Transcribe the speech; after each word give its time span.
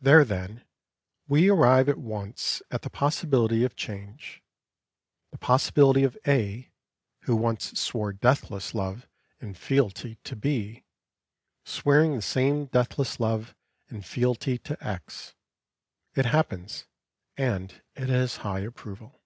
There, 0.00 0.24
then, 0.24 0.64
we 1.28 1.50
arrive 1.50 1.90
at 1.90 1.98
once 1.98 2.62
at 2.70 2.80
the 2.80 2.88
possibility 2.88 3.62
of 3.62 3.76
change; 3.76 4.42
the 5.32 5.36
possibility 5.36 6.02
of 6.02 6.16
A, 6.26 6.72
who 7.24 7.36
once 7.36 7.78
swore 7.78 8.14
deathless 8.14 8.72
love 8.74 9.06
and 9.42 9.54
fealty 9.54 10.14
to 10.24 10.34
B, 10.34 10.84
swearing 11.62 12.14
the 12.16 12.22
same 12.22 12.68
deathless 12.68 13.20
love 13.20 13.54
and 13.90 14.02
fealty 14.06 14.56
to 14.60 14.82
X. 14.82 15.34
It 16.14 16.24
happens, 16.24 16.86
and 17.36 17.82
it 17.94 18.08
has 18.08 18.36
high 18.38 18.60
approval. 18.60 19.20